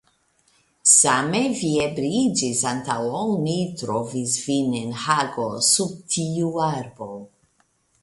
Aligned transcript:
Same 0.91 1.41
vi 1.59 1.69
ebriiĝis 1.83 2.63
antaŭ 2.71 2.97
ol 3.21 3.37
mi 3.45 3.55
trovis 3.83 4.41
vin 4.49 4.75
en 4.83 4.99
Hago 5.05 5.49
sub 5.73 5.97
tiu 6.17 6.53
arbo. 6.75 7.13